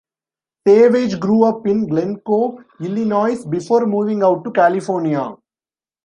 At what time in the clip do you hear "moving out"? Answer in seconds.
3.85-4.43